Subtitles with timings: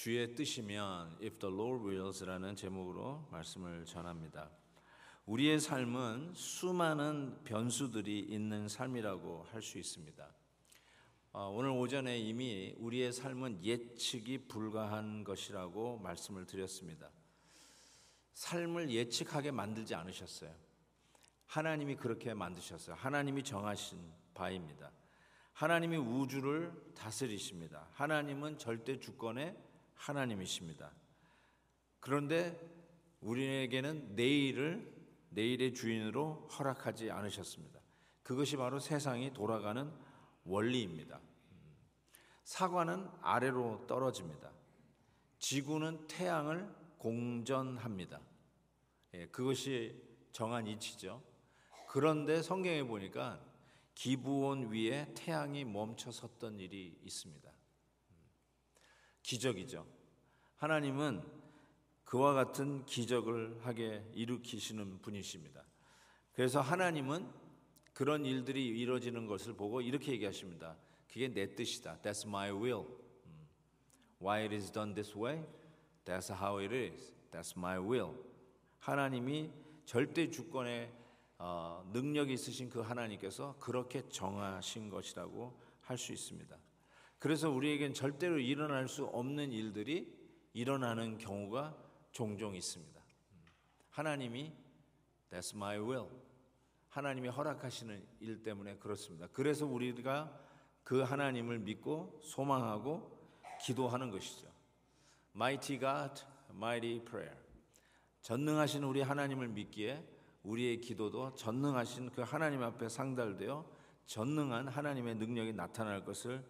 [0.00, 4.48] 주의 뜻이면 If the Lord wills라는 제목으로 말씀을 전합니다.
[5.26, 10.32] 우리의 삶은 수많은 변수들이 있는 삶이라고 할 수 있습니다.
[11.32, 17.10] 어, 오늘 오전에 이미 우리의 삶은 예측이 불가한 것이라고 말씀을 드렸습니다.
[18.34, 20.54] 삶을 예측하게 만들지 않으셨어요.
[21.46, 22.94] 하나님이 그렇게 만드셨어요.
[22.94, 23.98] 하나님이 정하신
[24.32, 24.92] 바입니다.
[25.54, 27.88] 하나님이 우주를 다스리십니다.
[27.94, 29.66] 하나님은 절대 주권의
[29.98, 30.90] 하나님이십니다.
[32.00, 32.58] 그런데
[33.20, 34.96] 우리에게는 내일을
[35.30, 37.80] 내일의 주인으로 허락하지 않으셨습니다.
[38.22, 39.92] 그것이 바로 세상이 돌아가는
[40.44, 41.20] 원리입니다.
[42.44, 44.50] 사과는 아래로 떨어집니다.
[45.38, 48.20] 지구는 태양을 공전합니다.
[49.14, 51.22] 예, 그것이 정한 이치죠.
[51.88, 53.40] 그런데 성경에 보니까
[53.94, 57.47] 기부원 위에 태양이 멈춰 섰던 일이 있습니다.
[59.22, 59.86] 기적이죠.
[60.56, 61.22] 하나님은
[62.04, 65.64] 그와 같은 기적을 하게 일으키시는 분이십니다.
[66.32, 67.28] 그래서 하나님은
[67.92, 70.76] 그런 일들이 이루어지는 것을 보고 이렇게 얘기하십니다.
[71.08, 71.98] 그게 내 뜻이다.
[72.00, 72.86] That's my will.
[74.22, 75.44] Why it is done this way?
[76.04, 77.12] That's how it is.
[77.30, 78.12] That's my will.
[78.78, 79.50] 하나님이
[79.84, 80.92] 절대 주권의
[81.38, 86.56] 어, 능력이 있으신 그 하나님께서 그렇게 정하신 것이라고 할 수 있습니다.
[87.18, 90.16] 그래서 우리에겐 절대로 일어날 수 없는 일들이
[90.52, 91.76] 일어나는 경우가
[92.12, 93.00] 종종 있습니다.
[93.90, 94.52] 하나님이
[95.30, 96.08] That's my will.
[96.88, 99.28] 하나님이 허락하시는 일 때문에 그렇습니다.
[99.32, 100.32] 그래서 우리가
[100.82, 103.18] 그 하나님을 믿고 소망하고
[103.62, 104.48] 기도하는 것이죠.
[105.34, 107.36] Mighty God, mighty prayer.
[108.22, 110.02] 전능하신 우리 하나님을 믿기에
[110.42, 113.68] 우리의 기도도 전능하신 그 하나님 앞에 상달되어
[114.06, 116.42] 전능한 하나님의 능력이 나타날 것을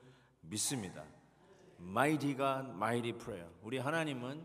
[0.49, 1.05] 믿습니다.
[1.81, 3.51] Mighty God, mighty prayer.
[3.63, 4.45] 우리 하나님은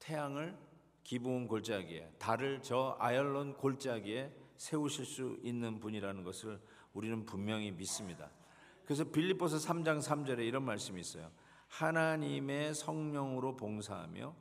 [0.00, 0.56] 태양을
[1.04, 6.60] 기부온 골짜기에, 달을 저 아열론 골짜기에 세우실 수 있는 분이라는 것을
[6.92, 8.30] 우리는 분명히 믿습니다.
[8.84, 11.30] 그래서 빌립보서 3장 3절에 이런 말씀이 있어요.
[11.68, 14.34] 하나님의 성령으로 봉사하며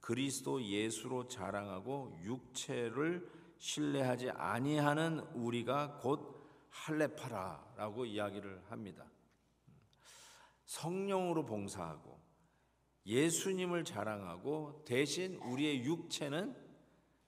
[0.00, 3.28] 그리스도 예수로 자랑하고 육체를
[3.58, 6.36] 신뢰하지 아니하는 우리가 곧
[6.70, 9.04] 할례파라라고 이야기를 합니다.
[10.66, 12.20] 성령으로 봉사하고
[13.06, 16.56] 예수님을 자랑하고 대신 우리의 육체는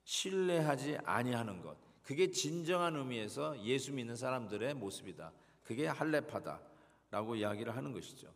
[0.04, 1.76] 신뢰하지 아니하는 것.
[2.02, 5.32] 그게 진정한 의미에서 예수 믿는 사람들의 모습이다.
[5.62, 8.32] 그게 할례파다라고 이야기를 하는 것이죠.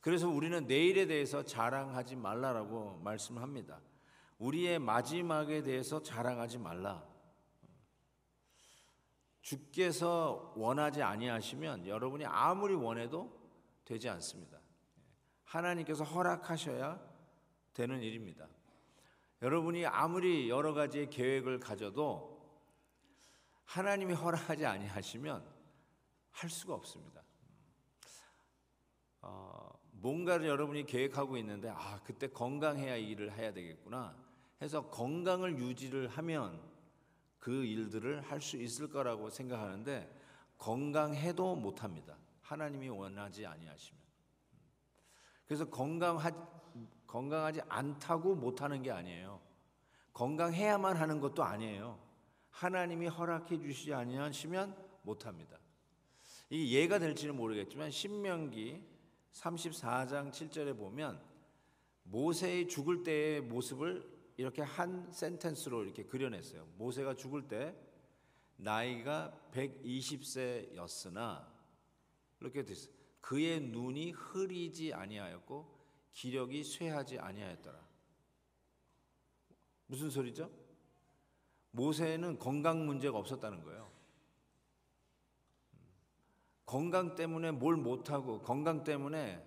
[0.00, 3.80] 그래서 우리는 내일에 대해서 자랑하지 말라라고 말씀합니다.
[4.38, 7.02] 우리의 마지막에 대해서 자랑하지 말라.
[9.40, 13.43] 주께서 원하지 아니하시면 여러분이 아무리 원해도
[13.84, 14.58] 되지 않습니다.
[15.44, 17.00] 하나님께서 허락하셔야
[17.74, 18.48] 되는 일입니다.
[19.42, 22.34] 여러분이 아무리 여러 가지의 계획을 가져도
[23.64, 25.44] 하나님이 허락하지 아니하시면
[26.30, 27.22] 할 수가 없습니다.
[29.20, 34.14] 어, 뭔가를 여러분이 계획하고 있는데 아 그때 건강해야 일을 해야 되겠구나
[34.60, 36.60] 해서 건강을 유지를 하면
[37.38, 40.10] 그 일들을 할 수 있을 거라고 생각하는데
[40.58, 42.16] 건강해도 못합니다.
[42.44, 44.02] 하나님이 원하지 아니하시면.
[45.46, 46.30] 그래서 건강하,
[47.06, 49.40] 건강하지 않다고 못 하는 게 아니에요.
[50.12, 51.98] 건강해야만 하는 것도 아니에요.
[52.50, 55.58] 하나님이 허락해 주시지 아니하시면 못 합니다.
[56.50, 58.84] 이게 예가 될지는 모르겠지만 신명기
[59.32, 61.20] 34장 7절에 보면
[62.04, 66.66] 모세의 죽을 때의 모습을 이렇게 한 센텐스로 이렇게 그려냈어요.
[66.76, 67.74] 모세가 죽을 때
[68.56, 71.53] 나이가 120세였으나
[72.44, 72.92] 이렇게 됐어요.
[73.20, 75.74] 그의 눈이 흐리지 아니하였고
[76.12, 77.80] 기력이 쇠하지 아니하였더라.
[79.86, 80.50] 무슨 소리죠?
[81.70, 83.90] 모세는 건강 문제가 없었다는 거예요.
[86.66, 89.44] 건강 때문에 뭘 못하고 건강 때문에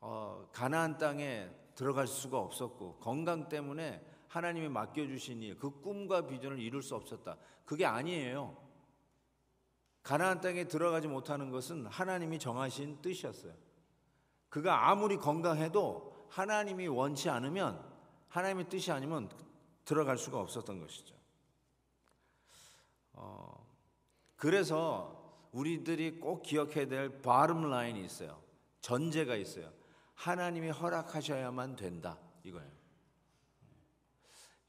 [0.00, 6.82] 어, 가나안 땅에 들어갈 수가 없었고 건강 때문에 하나님이 맡겨주신 일, 그 꿈과 비전을 이룰
[6.82, 7.36] 수 없었다.
[7.64, 8.69] 그게 아니에요.
[10.02, 13.52] 가나안 땅에 들어가지 못하는 것은 하나님이 정하신 뜻이었어요.
[14.48, 17.84] 그가 아무리 건강해도 하나님이 원치 않으면
[18.28, 19.28] 하나님의 뜻이 아니면
[19.84, 21.14] 들어갈 수가 없었던 것이죠.
[23.12, 23.66] 어,
[24.36, 28.40] 그래서 우리들이 꼭 기억해야 될 바름 라인이 있어요.
[28.80, 29.70] 전제가 있어요.
[30.14, 32.18] 하나님이 허락하셔야만 된다.
[32.44, 32.70] 이거예요.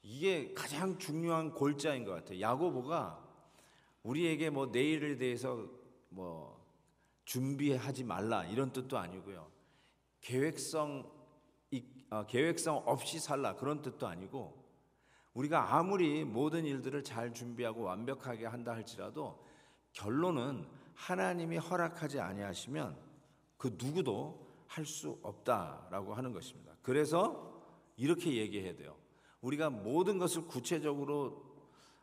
[0.02, 2.40] 이게 가장 중요한 골자인 것 같아요.
[2.40, 3.21] 야고보가
[4.02, 5.66] 우리에게 뭐 내일에 대해서
[6.08, 6.60] 뭐
[7.24, 9.50] 준비하지 말라 이런 뜻도 아니고요.
[10.20, 11.10] 계획성
[11.70, 14.62] 이, 어, 계획성 없이 살라 그런 뜻도 아니고
[15.34, 19.42] 우리가 아무리 모든 일들을 잘 준비하고 완벽하게 한다 할지라도
[19.92, 22.96] 결론은 하나님이 허락하지 아니하시면
[23.56, 26.72] 그 누구도 할 수 없다라고 하는 것입니다.
[26.80, 27.62] 그래서
[27.96, 28.96] 이렇게 얘기해야 돼요.
[29.42, 31.44] 우리가 모든 것을 구체적으로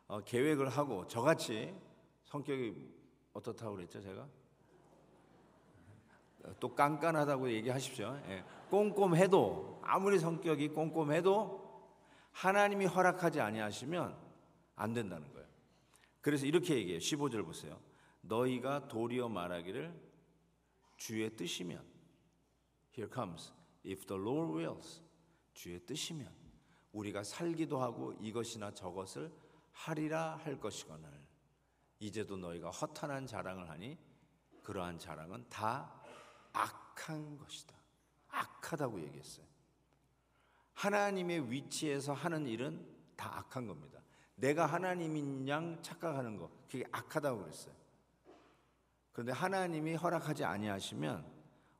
[0.06, 1.74] 어, 계획을 하고 저같이
[2.30, 2.74] 성격이
[3.32, 4.26] 어떻다고 그랬죠, 제가?
[6.58, 8.18] 또 깐깐하다고 얘기하십시오.
[8.28, 8.44] 예.
[8.70, 11.60] 꼼꼼해도 아무리 성격이 꼼꼼해도
[12.32, 14.16] 하나님이 허락하지 아니하시면
[14.76, 15.46] 안 된다는 거예요.
[16.20, 16.98] 그래서 이렇게 얘기해요.
[17.00, 17.80] 15절 보세요.
[18.22, 19.92] 너희가 도리어 말하기를
[20.96, 21.82] 주의 뜻이면
[22.96, 23.52] Here comes
[23.84, 25.02] if the Lord wills
[25.52, 26.32] 주의 뜻이면
[26.92, 29.32] 우리가 살기도 하고 이것이나 저것을
[29.72, 31.19] 하리라 할 것이거늘
[32.00, 33.96] 이제도 너희가 허탄한 자랑을 하니
[34.62, 36.02] 그러한 자랑은 다
[36.52, 37.74] 악한 것이다.
[38.28, 39.46] 악하다고 얘기했어요.
[40.74, 42.86] 하나님의 위치에서 하는 일은
[43.16, 44.00] 다 악한 겁니다.
[44.34, 47.74] 내가 하나님인 양 착각하는 거 그게 악하다고 그랬어요.
[49.12, 51.30] 그런데 하나님이 허락하지 아니하시면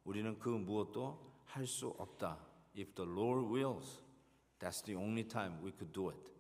[0.04, 2.38] 우리는 그 무엇도 할 수 없다.
[2.76, 4.02] If the Lord wills,
[4.58, 6.30] that's the only time we could do it.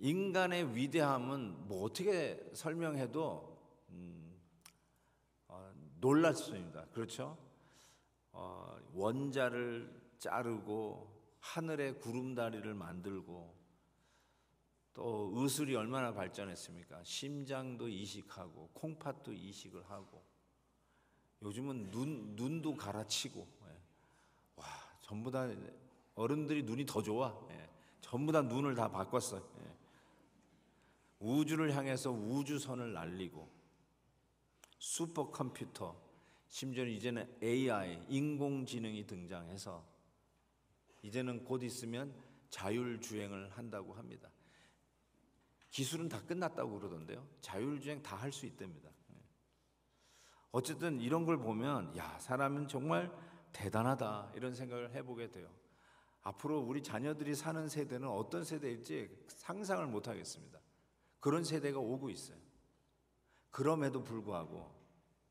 [0.00, 3.58] 인간의 위대함은 뭐 어떻게 설명해도
[3.90, 4.40] 음,
[5.46, 6.86] 어, 놀랐습니다.
[6.86, 7.36] 그렇죠?
[8.32, 11.10] 어, 원자를 자르고
[11.40, 13.54] 하늘의 구름다리를 만들고
[14.94, 17.04] 또 의술이 얼마나 발전했습니까?
[17.04, 20.24] 심장도 이식하고 콩팥도 이식을 하고
[21.42, 23.80] 요즘은 눈 눈도 갈아치고 예.
[24.56, 24.64] 와
[25.00, 25.48] 전부 다
[26.14, 27.34] 어른들이 눈이 더 좋아.
[27.50, 27.70] 예.
[28.00, 29.42] 전부 다 눈을 다 바꿨어요.
[29.60, 29.79] 예.
[31.20, 33.48] 우주를 향해서 우주선을 날리고
[34.78, 36.00] 슈퍼컴퓨터
[36.48, 39.84] 심지어 이제는 AI 인공지능이 등장해서
[41.02, 42.12] 이제는 곧 있으면
[42.48, 44.28] 자율주행을 한다고 합니다.
[45.70, 47.26] 기술은 다 끝났다고 그러던데요.
[47.40, 48.90] 자율주행 다 할 수 있답니다.
[49.12, 49.16] 예.
[50.50, 53.12] 어쨌든 이런 걸 보면 야 사람은 정말
[53.52, 55.48] 대단하다 이런 생각을 해보게 돼요.
[56.22, 60.59] 앞으로 우리 자녀들이 사는 세대는 어떤 세대일지 상상을 못 하겠습니다.
[61.20, 62.38] 그런 세대가 오고 있어요.
[63.50, 64.70] 그럼에도 불구하고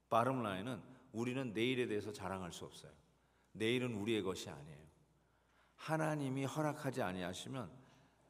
[0.10, 0.82] 바름 라인은
[1.12, 2.92] 우리는 내일에 대해서 자랑할 수 없어요.
[3.54, 4.80] 내일은 우리의 것이 아니에요.
[5.76, 7.70] 하나님이 허락하지 아니하시면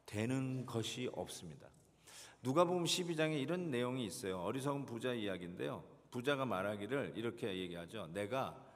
[0.06, 1.68] 되는 것이 없습니다.
[2.42, 4.40] 누가복음 12장에 이런 내용이 있어요.
[4.40, 5.84] 어리석은 부자 이야기인데요.
[6.10, 8.08] 부자가 말하기를 이렇게 얘기하죠.
[8.12, 8.66] 내가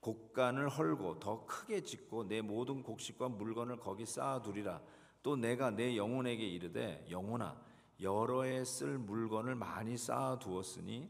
[0.00, 4.82] 곡간을 헐고 더 크게 짓고 내 모든 곡식과 물건을 거기 쌓아두리라.
[5.22, 7.58] 또 내가 내 영혼에게 이르되 영혼아
[8.00, 11.08] 여러 해 쓸 물건을 많이 쌓아 두었으니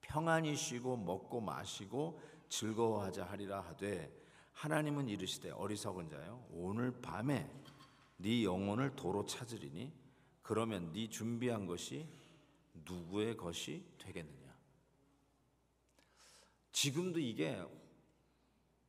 [0.00, 4.12] 평안히 쉬고 먹고 마시고 즐거워하자 하리라 하되
[4.52, 7.50] 하나님은 이르시되 어리석은 자요 오늘 밤에
[8.16, 9.92] 네 영혼을 도로 찾으리니
[10.42, 12.08] 그러면 네 준비한 것이
[12.74, 14.54] 누구의 것이 되겠느냐?
[16.72, 17.62] 지금도 이게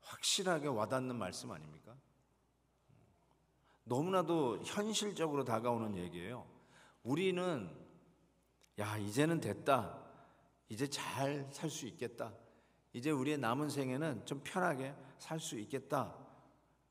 [0.02, 1.96] 확실하게 와닿는 말씀 아닙니까?
[3.84, 6.51] 너무나도 현실적으로 다가오는 얘기예요.
[7.04, 7.70] 우리는
[8.80, 10.00] 야 이제는 됐다.
[10.70, 12.34] 이제 잘 살 수 있겠다.
[12.94, 16.16] 이제 우리의 남은 생에는 좀 편하게 살 수 있겠다.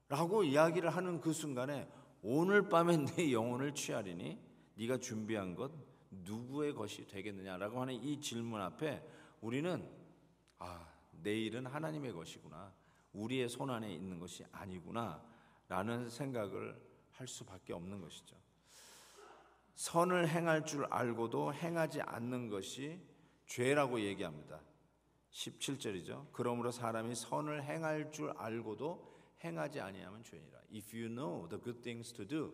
[0.08, 1.88] 라고 이야기를 하는 그 순간에
[2.23, 4.38] 오늘 밤에 내 영혼을 취하리니
[4.75, 5.70] 네가 준비한 것
[6.11, 9.02] 누구의 것이 되겠느냐라고 하는 이 질문 앞에
[9.40, 9.88] 우리는
[10.58, 10.87] 아,
[11.23, 12.73] 내일은 하나님의 것이구나.
[13.12, 15.23] 우리의 손 안에 있는 것이 아니구나
[15.68, 16.80] 라는 생각을
[17.12, 18.37] 할 수밖에 없는 것이죠.
[19.80, 23.00] 선을 행할 줄 알고도 행하지 않는 것이
[23.46, 24.60] 죄라고 얘기합니다.
[25.30, 26.26] 17절이죠.
[26.32, 30.58] 그러므로 사람이 선을 행할 줄 알고도 행하지 아니하면 죄니라.
[30.70, 32.52] If you know the good things to do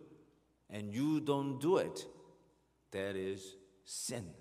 [0.71, 2.09] and you don't do it,
[2.93, 4.33] that is sin.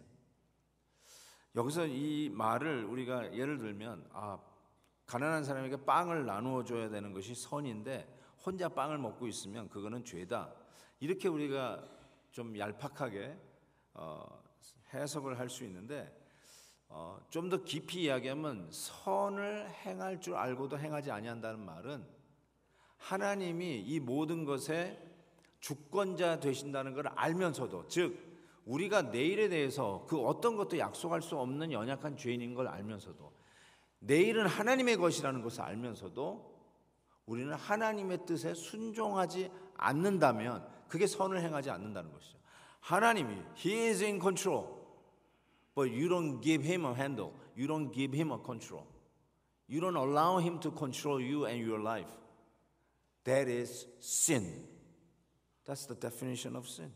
[1.56, 4.39] 여기서 이 말을 우리가 예를 들면 아
[5.08, 8.08] 가난한 사람에게 빵을 나누어 줘야 되는 것이 선인데
[8.46, 10.54] 혼자 빵을 먹고 있으면 그거는 죄다.
[11.00, 11.95] 이렇게 우리가
[12.36, 13.34] 좀 얄팍하게
[13.94, 14.44] 어,
[14.94, 16.13] 해석을 할 수 있는데
[16.89, 22.06] 어, 좀 더 깊이 이야기하면 선을 행할 줄 알고도 행하지 아니한다는 말은
[22.98, 25.01] 하나님이 이 모든 것에
[25.62, 28.20] 주권자 되신다는 걸 알면서도 즉
[28.65, 33.32] 우리가 내일에 대해서 그 어떤 것도 약속할 수 없는 연약한 죄인인 걸 알면서도
[34.00, 36.54] 내일은 하나님의 것이라는 것을 알면서도
[37.27, 42.38] 우리는 하나님의 뜻에 순종하지 않는다면 그게 선을 행하지 않는다는 것이죠.
[42.80, 44.68] 하나님이 He is in control,
[45.74, 47.34] but you don't give him a handle.
[47.58, 48.86] You don't give him a control.
[49.68, 52.12] You don't allow him to control you and your life.
[53.25, 54.63] that is sin.
[55.65, 56.94] That's the definition of sin.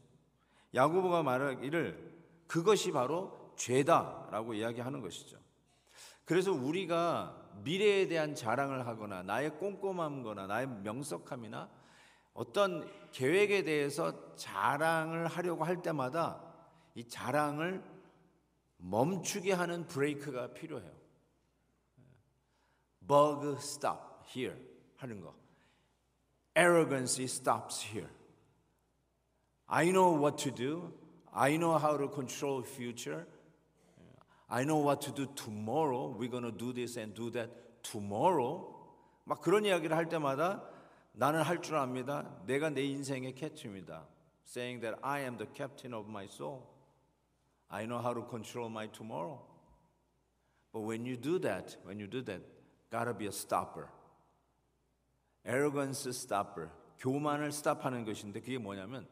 [0.73, 5.37] 야고보가 말하기를 그것이 바로 죄다라고 이야기하는 것이죠.
[6.23, 11.69] 그래서 우리가 미래에 대한 자랑을 하거나 나의 꼼꼼함거나 나의 명석함이나
[12.33, 16.41] 어떤 계획에 대해서 자랑을 하려고 할 때마다
[16.95, 17.83] 이 자랑을
[18.77, 20.91] 멈추게 하는 브레이크가 필요해요.
[23.01, 23.99] bug stop
[24.35, 24.57] here
[24.97, 25.39] 하는 거.
[26.59, 28.09] arrogance stops here.
[29.67, 30.91] I know what to do.
[31.31, 33.25] I know how to control future.
[34.49, 36.15] I know what to do tomorrow.
[36.17, 37.49] We're to do this and do that
[37.83, 38.75] tomorrow.
[39.25, 40.63] 막 그런 이야기를 할 때마다
[41.11, 42.41] 나는 할 줄 압니다.
[42.45, 44.07] 내가 내 인생의 캡틴입니다.
[44.45, 46.63] Saying that I am the captain of my soul.
[47.67, 49.39] I know how to control my tomorrow.
[50.71, 52.43] But when you do that, when you do that,
[52.89, 53.89] gotta be a stopper.
[55.45, 56.69] arrogance stopper.
[56.99, 59.07] 교만을 스탑하는 것인데 그게 뭐냐면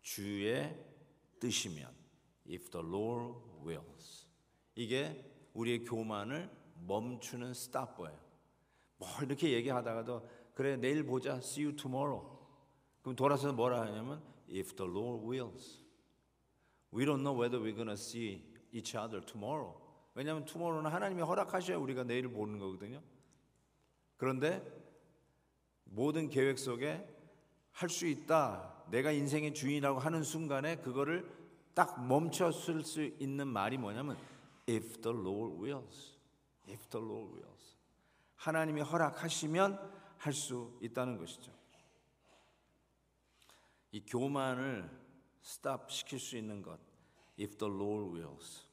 [0.00, 0.74] 주의
[1.40, 1.92] 뜻이면
[2.48, 4.26] if the Lord wills.
[4.74, 6.50] 이게 우리의 교만을
[6.86, 8.18] 멈추는 스탑버예요.
[8.98, 11.36] 뭐 이렇게 얘기하다가도 그래 내일 보자.
[11.36, 12.20] See you tomorrow.
[13.02, 15.84] 그럼 돌아서 뭐라 하냐면 if the Lord wills.
[16.92, 19.80] We don't know whether we're to see each other tomorrow.
[20.16, 23.00] 왜냐하면 tomorrow는 하나님이 허락하셔야 우리가 내일을 보는 거거든요.
[24.16, 24.60] 그런데
[25.84, 27.06] 모든 계획 속에
[27.70, 28.82] 할 수 있다.
[28.90, 31.30] 내가 인생의 주인이라고 하는 순간에 그거를
[31.72, 34.16] 딱 멈췄을 수 있는 말이 뭐냐면
[34.68, 36.16] if the Lord wills.
[36.68, 37.76] if the Lord wills.
[38.34, 41.52] 하나님이 허락하시면 할 수 있다는 것이죠.
[43.92, 44.90] 이 교만을
[45.40, 46.78] 스탑 시킬 수 있는 것.
[47.40, 48.64] if the Lord wills.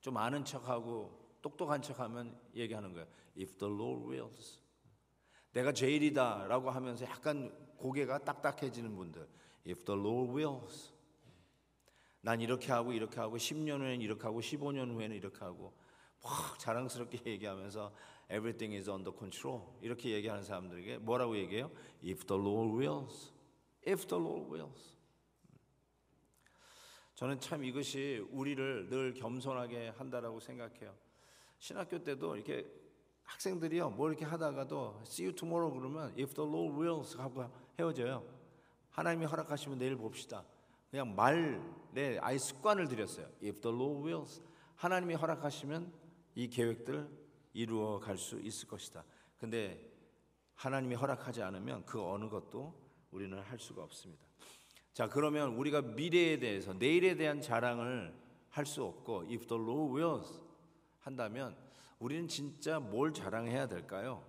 [0.00, 3.06] 좀 아는 척하고 똑똑한 척하면 얘기하는 거예요.
[3.38, 4.60] if the Lord wills.
[5.52, 9.26] 내가 제일이다라고 하면서 약간 고개가 딱딱해지는 분들.
[9.66, 10.92] if the Lord wills.
[12.20, 15.74] 난 이렇게 하고 이렇게 하고 10년 후에는 이렇게 하고 15년 후에는 이렇게 하고
[16.22, 17.94] 막 자랑스럽게 얘기하면서
[18.30, 21.70] everything is under control 이렇게 얘기하는 사람들에게 뭐라고 얘기해요?
[22.04, 23.32] If the Lord wills,
[23.86, 24.94] if the Lord wills.
[27.14, 30.94] 저는 참 이것이 우리를 늘 겸손하게 한다라고 생각해요.
[31.58, 32.66] 신학교 때도 이렇게
[33.22, 37.44] 학생들이요 뭐 이렇게 하다가도 see you tomorrow 그러면 if the Lord wills 하고
[37.78, 38.24] 헤어져요.
[38.90, 40.44] 하나님이 허락하시면 내일 봅시다.
[40.90, 43.26] 그냥 말에 아예 습관을 들였어요.
[43.42, 44.42] If the Lord wills
[44.76, 45.92] 하나님이 허락하시면
[46.34, 47.23] 이 계획들
[47.54, 49.02] 이루어 갈 수 있을 것이다.
[49.38, 49.90] 근데
[50.54, 52.74] 하나님이 허락하지 않으면 그 어느 것도
[53.10, 54.24] 우리는 할 수가 없습니다.
[54.92, 58.14] 자, 그러면 우리가 미래에 대해서 내일에 대한 자랑을
[58.50, 60.40] 할 수 없고 if the Lord wills
[61.00, 61.56] 한다면
[61.98, 64.24] 우리는 진짜 뭘 자랑해야 될까요?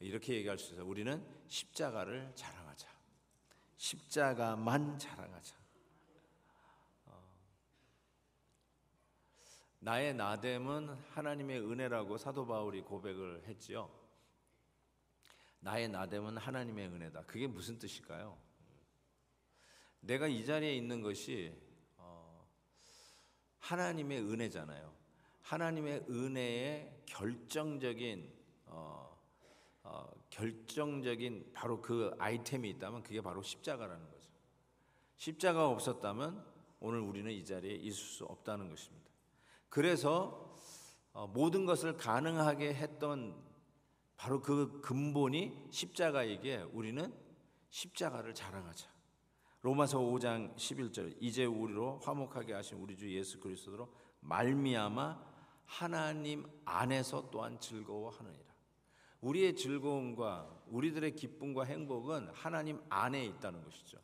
[0.00, 0.86] 이렇게 얘기할 수 있어요.
[0.86, 2.88] 우리는 십자가를 자랑하자.
[3.76, 5.61] 십자가만 자랑하자.
[9.84, 13.90] 나의 나됨은 하나님의 은혜라고 사도 바울이 고백을 했지요.
[15.58, 17.22] 나의 나됨은 하나님의 은혜다.
[17.22, 18.38] 그게 무슨 뜻일까요?
[19.98, 21.52] 내가 이 자리에 있는 것이
[21.96, 22.48] 어,
[23.58, 24.94] 하나님의 은혜잖아요.
[25.42, 28.32] 하나님의 은혜의 결정적인
[28.66, 29.20] 어,
[29.82, 34.30] 어, 결정적인 바로 그 아이템이 있다면 그게 바로 십자가라는 거죠.
[35.16, 36.46] 십자가가 없었다면
[36.78, 39.02] 오늘 우리는 이 자리에 있을 수 없다는 것입니다.
[39.72, 40.54] 그래서
[41.14, 43.34] 어, 모든 것을 가능하게 했던
[44.18, 47.10] 바로 그 근본이 십자가이기에 우리는
[47.70, 48.90] 십자가를 자랑하자.
[49.62, 55.18] 로마서 5장 11절 이제 우리로 화목하게 하신 우리 주 예수 그리스도로 말미암아
[55.64, 58.52] 하나님 안에서 또한 즐거워하느니라.
[59.22, 63.96] 우리의 즐거움과 우리들의 기쁨과 행복은 하나님 안에 있다는 것이죠.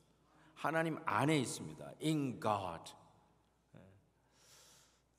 [0.54, 1.92] 하나님 안에 있습니다.
[2.02, 2.97] In God.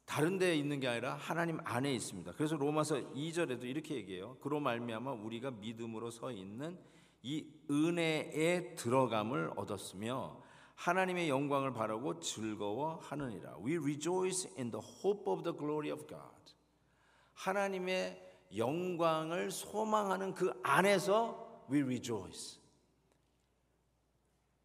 [0.10, 2.32] 다른 데에 있는 게 아니라 하나님 안에 있습니다.
[2.32, 4.38] 그래서 로마서 2절에도 이렇게 얘기해요.
[4.42, 6.80] 그로 말미암아 우리가 믿음으로 서 있는
[7.22, 10.42] 이 은혜에 들어감을 얻었으며
[10.74, 13.58] 하나님의 영광을 바라고 즐거워하느니라.
[13.64, 16.56] We rejoice in the hope of the glory of God.
[17.36, 18.20] 하나님의
[18.58, 22.60] 영광을 소망하는 그 안에서 we rejoice.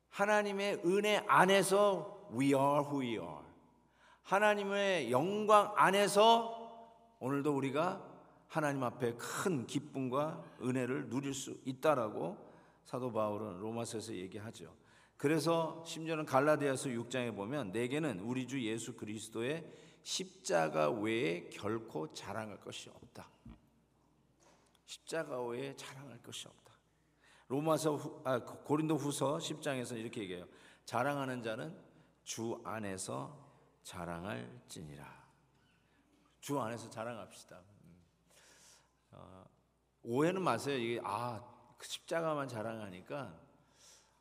[0.09, 3.44] 하나님의 은혜 안에서 we are who we are.
[4.25, 6.61] 하나님의 영광 안에서
[7.21, 8.03] 오늘도 우리가
[8.49, 12.37] 하나님 앞에 큰 기쁨과 은혜를 누릴 수 있다라고
[12.85, 14.75] 사도 바울은 로마서에서 얘기하죠.
[15.17, 19.65] 그래서 심지어는 갈라디아서 6장에 보면 내게는 우리 주 예수 그리스도의
[20.03, 23.29] 십자가 외에 결코 자랑할 것이 없다.
[24.87, 26.73] 십자가 외에 자랑할 것이 없다.
[27.49, 30.47] 로마서 후, 아, 고린도 후서 10장에서 이렇게 얘기해요.
[30.85, 31.77] 자랑하는 자는
[32.23, 33.44] 주 안에서
[33.85, 35.25] 자랑할지니라.
[36.41, 37.57] 주 안에서 자랑합시다.
[37.85, 38.03] 음.
[39.13, 39.45] 어,
[40.03, 40.77] 오해는 마세요.
[40.77, 41.43] 이게 아,
[41.79, 43.41] 그 십자가만 자랑하니까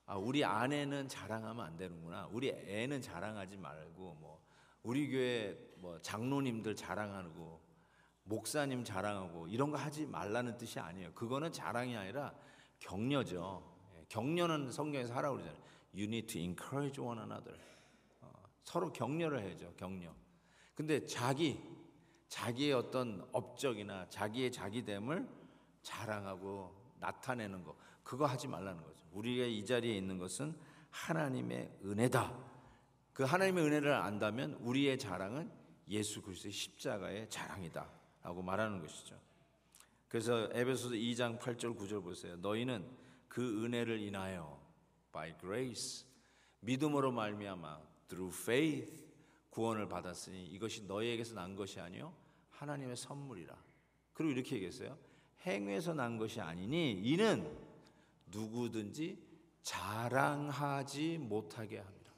[0.05, 2.27] 아, 우리 아내는 자랑하면 안 되는구나.
[2.31, 4.43] 우리 애는 자랑하지 말고 뭐
[4.83, 7.61] 우리 교회 뭐 장로님들 자랑하고
[8.25, 11.13] 목사님 자랑하고 이런 거 하지 말라는 뜻이 아니에요.
[11.13, 12.33] 그거는 자랑이 아니라
[12.79, 13.63] 격려죠.
[13.95, 15.63] 예, 격려는 성경에서 하라고 그러잖아요.
[15.93, 17.57] You need to encourage one another.
[18.63, 19.73] 어, 서로 격려를 해야죠.
[19.77, 20.13] 격려.
[20.75, 21.59] 근데 자기
[22.27, 25.27] 자기의 어떤 업적이나 자기의 자기됨을
[25.83, 29.05] 자랑하고 나타내는 거 그거 하지 말라는 거죠.
[29.11, 30.55] 우리가 이 자리에 있는 것은
[30.89, 32.53] 하나님의 은혜다.
[33.13, 35.51] 그 하나님의 은혜를 안다면 우리의 자랑은
[35.89, 39.19] 예수 그리스도의 십자가의 자랑이다라고 말하는 것이죠.
[40.07, 42.35] 그래서 에베소서 2장 8절 9절 보세요.
[42.37, 42.89] 너희는
[43.27, 44.59] 그 은혜를 인하여
[45.11, 46.07] by grace
[46.61, 49.03] 믿음으로 말미암아 through faith
[49.49, 52.13] 구원을 받았으니 이것이 너희에게서 난 것이 아니요
[52.51, 53.55] 하나님의 선물이라.
[54.13, 54.97] 그리고 이렇게 얘기했어요.
[55.45, 57.57] 행위에서 난 것이 아니니 이는
[58.27, 59.21] 누구든지
[59.61, 62.11] 자랑하지 못하게 합니다.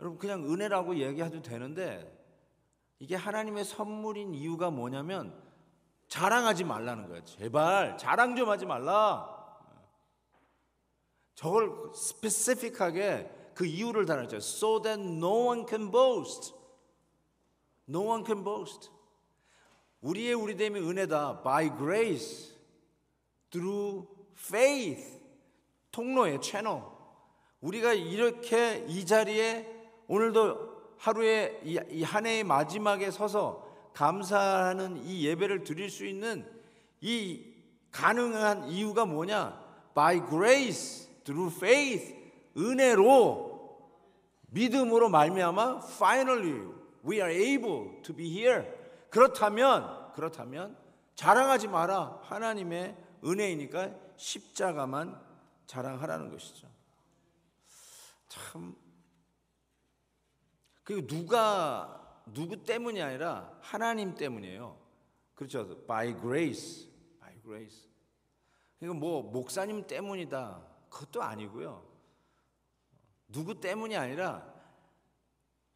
[0.00, 2.14] 여러분 그냥 은혜라고 얘기해도 되는데
[2.98, 5.40] 이게 하나님의 선물인 이유가 뭐냐면
[6.08, 7.24] 자랑하지 말라는 거예요.
[7.24, 9.37] 제발 자랑 좀 하지 말라.
[11.38, 14.38] 저걸 스페시픽하게 그 이유를 달았죠.
[14.38, 16.52] So that no one can boast.
[17.88, 18.90] No one can boast.
[20.00, 21.42] 우리의 우리됨이 은혜다.
[21.44, 22.56] By grace.
[23.52, 25.20] Through faith.
[25.92, 26.82] 통로의 채널.
[27.60, 29.64] 우리가 이렇게 이 자리에
[30.08, 33.64] 오늘도 하루에 이 한 해의 마지막에 서서
[33.94, 36.50] 감사하는 이 예배를 드릴 수 있는
[37.00, 37.44] 이
[37.92, 39.66] 가능한 이유가 뭐냐?
[39.94, 42.16] By grace, through faith,
[42.56, 43.48] 은혜로
[44.46, 46.72] 믿음으로 말미암아 finally
[47.06, 48.66] we are able to be here.
[49.10, 50.76] 그렇다면 그렇다면
[51.14, 52.20] 자랑하지 마라.
[52.22, 55.20] 하나님의 은혜이니까 십자가만
[55.66, 56.66] 자랑하라는 것이죠.
[58.28, 58.74] 참
[60.82, 64.78] 그리고 누가 누구 때문이 아니라 하나님 때문이에요.
[65.34, 65.86] 그렇죠.
[65.86, 66.88] By grace,
[67.20, 67.86] by grace.
[68.80, 70.67] 이거 뭐 목사님 때문이다.
[70.90, 71.86] 그것도 아니고요.
[73.28, 74.54] 누구 때문이 아니라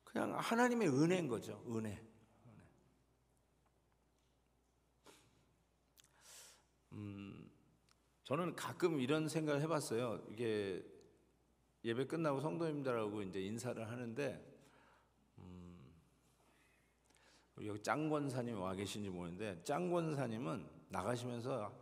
[0.05, 1.63] 그냥 하나님의 은혜인 거죠.
[1.69, 2.03] 은혜.
[6.93, 7.51] 음,
[8.25, 10.25] 저는 가끔 이런 생각을 해봤어요.
[10.31, 10.85] 이게
[11.85, 14.53] 예배 끝나고 성도님들하고 이제 인사를 하는데
[17.65, 21.73] 여기 짱권사님 와 계신지 모르는데 짱권사님은 나가시면서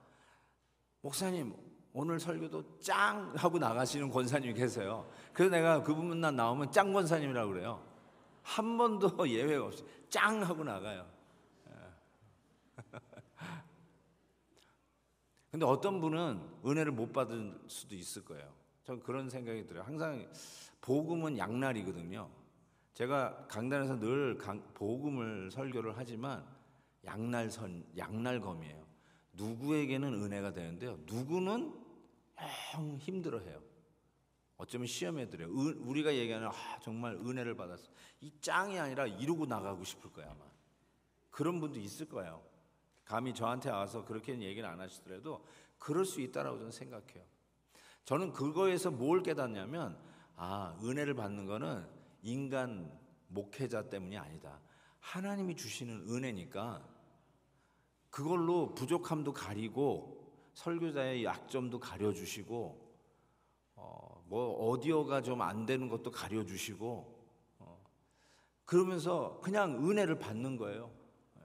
[1.01, 1.55] 목사님
[1.93, 5.11] 오늘 설교도 짱 하고 나가시는 권사님이 계세요.
[5.33, 7.85] 그래서 내가 그 부분만 나오면 짱 권사님이라고 그래요.
[8.43, 11.07] 한 번도 예외가 없이 짱 하고 나가요.
[11.69, 11.73] 예.
[15.51, 18.49] 근데 어떤 분은 은혜를 못 받을 수도 있을 거예요.
[18.85, 19.83] 전 그런 생각이 들어요.
[19.85, 20.27] 항상
[20.81, 22.31] 복음은 양날이거든요.
[22.95, 24.39] 제가 강단에서 늘
[24.75, 26.45] 복음을 설교를 하지만
[27.05, 28.85] 양날선 양날검이에요.
[29.33, 30.99] 누구에게는 은혜가 되는데요.
[31.07, 31.80] 누구는
[32.75, 33.63] 영 힘들어해요.
[34.57, 35.49] 어쩌면 시험에 들어요.
[35.51, 37.91] 우리가 얘기하는 아, 정말 은혜를 받았어.
[38.21, 40.45] 이 짱이 아니라 이루고 나가고 싶을 거야 아마.
[41.31, 42.43] 그런 분도 있을 거예요.
[43.05, 45.45] 감히 저한테 와서 그렇게는 얘기를 안 하시더라도
[45.79, 47.25] 그럴 수 있다라고 저는 생각해요.
[48.05, 49.99] 저는 그거에서 뭘 깨닫냐면
[50.37, 51.87] 아 은혜를 받는 거는
[52.23, 52.91] 인간
[53.29, 54.61] 목회자 때문이 아니다.
[55.01, 56.87] 하나님이 주시는 은혜니까
[58.11, 60.20] 그걸로 부족함도 가리고
[60.55, 62.91] 설교자의 약점도 가려주시고
[63.77, 67.19] 어, 뭐 오디오가 좀 안 되는 것도 가려주시고
[67.61, 67.85] 어,
[68.65, 70.91] 그러면서 그냥 은혜를 받는 거예요.
[71.39, 71.43] 예.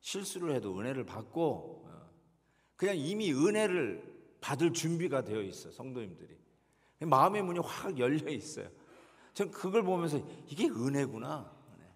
[0.00, 2.10] 실수를 해도 은혜를 받고 어,
[2.76, 6.36] 그냥 이미 은혜를 받을 준비가 되어 있어 성도님들이
[7.00, 8.68] 마음의 문이 확 열려 있어요.
[9.34, 11.50] 전 그걸 보면서 이게 은혜구나.
[11.80, 11.90] 예.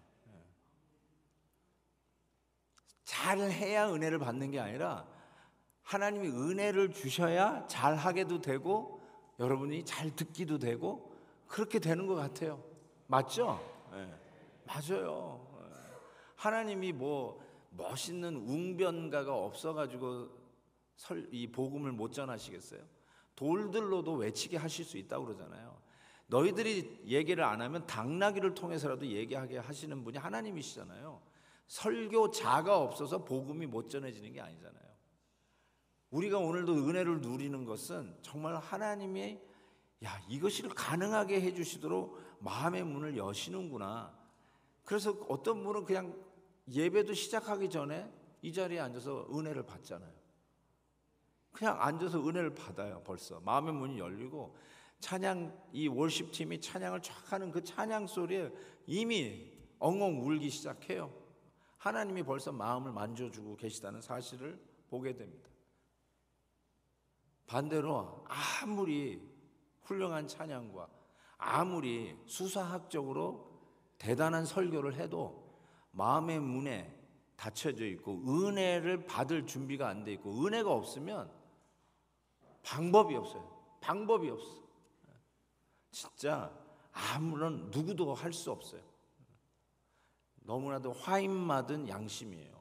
[3.05, 5.07] 잘 해야 은혜를 받는 게 아니라
[5.87, 9.01] 하나님이 은혜를 주셔야 잘 하게도 되고
[9.39, 11.15] 여러분이 잘 듣기도 되고
[11.47, 12.61] 그렇게 되는 것 같아요.
[13.07, 13.57] 맞죠?
[13.93, 14.13] 네.
[14.65, 15.47] 맞아요.
[15.61, 15.65] 예.
[16.35, 20.27] 하나님이 뭐 멋있는 웅변가가 없어가지고
[20.97, 22.81] 설, 이 복음을 못 전하시겠어요?
[23.37, 25.77] 돌들로도 외치게 하실 수 있다고 그러잖아요.
[26.25, 31.21] 너희들이 얘기를 안 하면 당나귀를 통해서라도 얘기하게 하시는 분이 하나님이시잖아요.
[31.67, 34.86] 설교자가 없어서 복음이 못 전해지는 게 아니잖아요.
[36.11, 39.41] 우리가 오늘도 은혜를 누리는 것은 정말 하나님의
[40.03, 44.15] 야 이것이 가능하게 해주시도록 마음의 문을 여시는구나.
[44.83, 46.15] 그래서 어떤 분은 그냥
[46.69, 48.09] 예배도 시작하기 전에
[48.41, 50.13] 이 자리에 앉아서 은혜를 받잖아요.
[51.51, 53.01] 그냥 앉아서 은혜를 받아요.
[53.03, 54.55] 벌써 마음의 문이 열리고
[54.99, 58.51] 찬양 이 월십 팀이 찬양을 쫙 하는 그 찬양 소리에
[58.85, 61.11] 이미 엉엉 울기 시작해요.
[61.77, 65.46] 하나님이 벌써 마음을 만져주고 계시다는 사실을 보게 됩니다.
[67.47, 69.21] 반대로 아무리
[69.83, 70.87] 훌륭한 찬양과
[71.37, 73.47] 아무리 수사학적으로
[73.97, 75.47] 대단한 설교를 해도
[75.91, 76.93] 마음의 문에
[77.35, 81.31] 닫혀져 있고 은혜를 받을 준비가 안 돼 있고 은혜가 없으면
[82.63, 83.77] 방법이 없어요.
[83.79, 84.67] 방법이 없어.
[85.91, 86.51] 진짜
[86.91, 88.81] 아무런 누구도 할 수 없어요.
[90.43, 92.57] 너무나도 화인 맞은 양심이에요.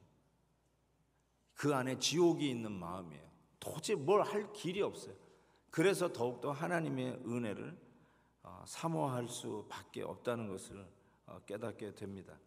[1.55, 3.26] 그 안에 지옥이 있는 마음이에요.
[3.67, 5.15] 도저히 뭘할 길이 없어요.
[5.71, 7.77] 그래서 더욱더 하나님의 은혜를
[8.43, 10.87] 어, 사모할 수밖에 없다는 것을
[11.27, 12.39] 어, 깨닫게 됩니다.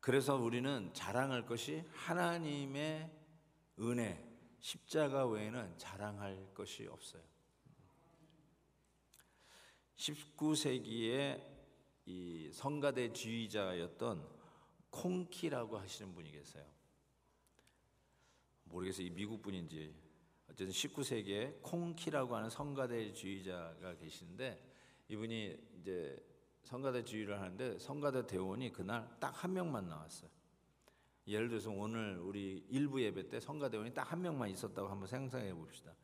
[0.00, 3.08] 그래서 우리는 자랑할 것이 하나님의
[3.78, 7.22] 은혜, 십자가 외에는 자랑할 것이 없어요.
[9.96, 11.40] 19세기에
[12.06, 14.31] 이 성가대 지휘자였던
[14.92, 16.64] 콩키라고 하시는 분이 계세요.
[18.64, 19.06] 모르겠어요.
[19.06, 19.94] 이 미국 분인지
[20.44, 24.62] 어쨌든 19세기에 콩키라고 하는 성가대 지휘자가 계시는데
[25.08, 26.24] 이분이 이제
[26.64, 30.30] 성가대 지휘를 하는데 성가대 대원이 그날 딱 한 명만 나왔어요.
[31.26, 35.94] 예를 들어서 오늘 우리 일부 예배 때 성가대원이 딱 한 명만 있었다고 한번 상상해 봅시다.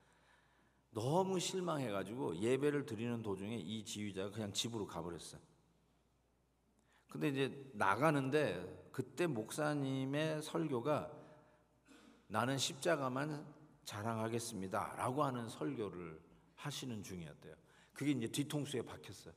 [0.91, 5.41] 너무 실망해가지고 예배를 드리는 도중에 이 지휘자가 그냥 집으로 가버렸어요.
[7.11, 11.11] 근데 이제 나가는데 그때 목사님의 설교가
[12.27, 13.47] 나는 십자가만
[13.85, 14.97] 자랑하겠습니다.
[14.97, 16.21] 라고 하는 설교를
[16.55, 17.55] 하시는 중이었대요.
[17.95, 19.35] 그게 이제 뒤통수에 박혔어요.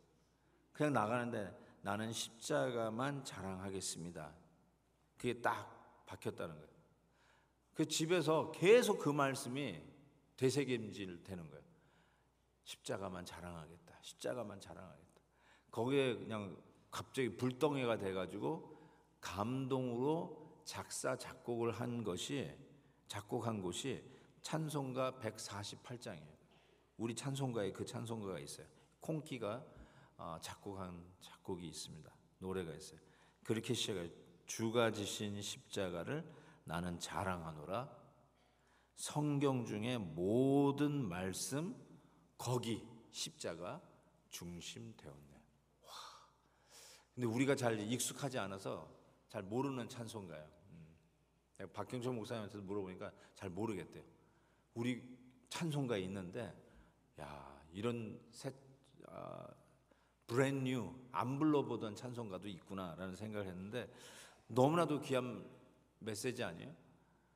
[0.74, 4.36] 그냥 나가는데 나는 십자가만 자랑하겠습니다.
[5.18, 6.72] 그게 딱 박혔다는 거예요.
[7.74, 9.82] 그 집에서 계속 그 말씀이
[10.36, 11.64] 되새김질 되는 거예요.
[12.64, 14.00] 십자가만 자랑하겠다.
[14.02, 15.22] 십자가만 자랑하겠다.
[15.72, 16.58] 거기에 그냥
[16.92, 18.78] 갑자기 불덩이가 돼가지고
[19.22, 22.54] 감동으로 작사 작곡을 한 것이
[23.08, 24.04] 작곡한 곳이
[24.42, 26.32] 찬송가 148장이에요.
[26.98, 28.68] 우리 찬송가에 그 찬송가가 있어요.
[29.00, 29.66] 콩키가
[30.18, 32.14] 어, 작곡한 작곡이 있습니다.
[32.40, 33.00] 노래가 있어요.
[33.44, 34.10] 그렇게 시작해요.
[34.46, 36.30] 주가 지신 십자가를
[36.64, 37.90] 나는 자랑하노라.
[38.96, 41.76] 성경 중에 모든 말씀
[42.38, 43.82] 거기 십자가
[44.30, 45.31] 중심 되었네.
[47.12, 47.16] 와.
[47.16, 48.90] 근데 우리가 잘 익숙하지 않아서
[49.28, 50.48] 잘 모르는 찬송가예요.
[50.72, 51.70] 음.
[51.74, 54.04] 박경철 목사님한테 물어보니까 잘 모르겠대요.
[54.74, 55.02] 우리
[55.50, 56.54] 찬송가에 있는데
[57.20, 58.54] 야 이런 새
[59.08, 59.48] 아,
[60.28, 63.92] 브랜뉴 안 불러보던 찬송가도 있구나라는 생각을 했는데
[64.48, 65.46] 너무나도 귀한
[66.00, 66.74] 메시지 아니에요?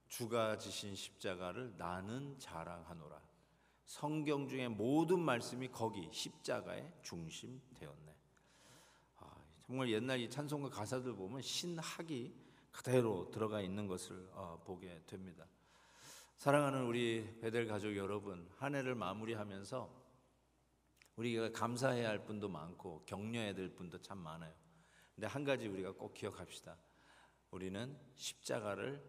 [0.08, 3.22] 주가 지신 십자가를 나는 자랑하노라.
[3.86, 8.14] 성경 중에 모든 말씀이 거기 십자가의 중심 되었네.
[9.65, 12.34] 아, 정말 옛날 이 찬송가 가사들 보면 신학이
[12.71, 15.47] 그대로 들어가 있는 것을 어, 보게 됩니다.
[16.38, 20.06] 사랑하는 우리 베델 가족 여러분, 한 해를 마무리하면서
[21.15, 24.54] 우리가 감사해야 할 분도 많고 격려해야 될 분도 참 많아요.
[25.15, 26.78] 근데 한 가지 우리가 꼭 기억합시다.
[27.51, 29.01] 우리는 십자가를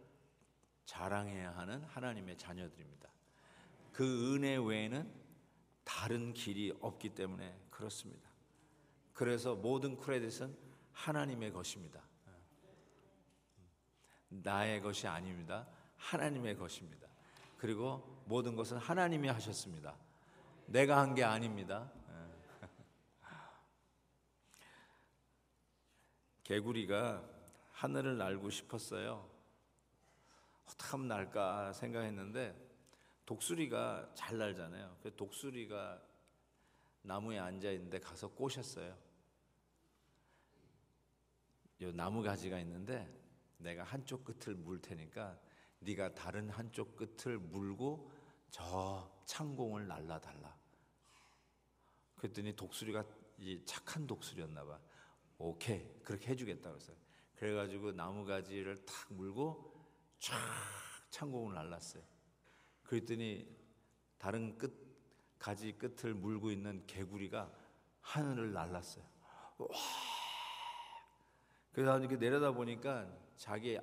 [0.86, 3.10] 자랑해야 하는 하나님의 자녀들입니다.
[3.92, 5.12] 그 은혜 외에는
[5.84, 8.25] 다른 길이 없기 때문에 그렇습니다.
[9.16, 10.54] 그래서 모든 크레딧은
[10.92, 12.02] 하나님의 것입니다.
[14.28, 15.66] 나의 것이 아닙니다.
[15.96, 17.08] 하나님의 것입니다.
[17.56, 19.96] 그리고 모든 것은 하나님이 하셨습니다.
[20.66, 21.90] 내가 한 게 아닙니다.
[26.44, 27.24] 개구리가
[27.72, 29.26] 하늘을 날고 싶었어요.
[30.66, 32.54] 어떻게 하면 날까 생각했는데
[33.24, 34.98] 독수리가 잘 날잖아요.
[35.02, 36.02] 그 독수리가
[37.00, 39.05] 나무에 앉아 있는데 가서 꼬셨어요.
[41.82, 43.08] 요 나무 가지가 있는데
[43.58, 45.38] 내가 한쪽 끝을 물 테니까
[45.80, 48.10] 네가 다른 한쪽 끝을 물고
[48.50, 50.56] 저 창공을 날라 달라.
[52.16, 53.04] 그랬더니 독수리가
[53.38, 54.80] 이 착한 독수리였나 봐.
[55.38, 56.96] 오케이 그렇게 해주겠다 그랬어요.
[57.36, 59.74] 그래가지고 나무 가지를 탁 물고
[60.18, 60.34] 쫙
[61.10, 62.02] 창공을 날랐어요.
[62.84, 63.54] 그랬더니
[64.18, 64.86] 다른 끝
[65.38, 67.52] 가지 끝을 물고 있는 개구리가
[68.00, 69.04] 하늘을 날랐어요.
[69.58, 70.15] 와.
[71.76, 73.78] 그래서 이렇게 내려다 보니까 자기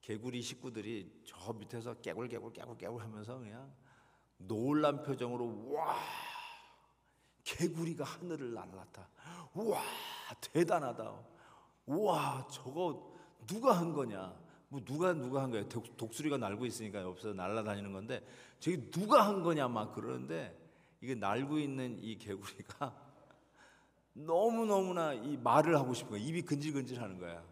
[0.00, 3.72] 개구리 식구들이 저 밑에서 깨굴 깨굴 깨굴 깨굴 하면서 그냥
[4.38, 5.94] 놀란 표정으로 와
[7.44, 9.08] 개구리가 하늘을 날랐다.
[9.54, 9.80] 와
[10.40, 11.24] 대단하다.
[11.86, 13.16] 와 저거
[13.46, 14.36] 누가 한 거냐?
[14.68, 15.62] 뭐 누가 누가 한 거야?
[15.68, 18.26] 독, 수리가 날고 있으니까 옆에서 날아다니는 건데
[18.58, 20.58] 저기 누가 한 거냐 막 그러는데
[21.00, 23.05] 이게 날고 있는 이 개구리가
[24.16, 26.20] 너무 너무나 이 말을 하고 싶은 거야.
[26.20, 27.42] 입이 근질근질 하는 거야.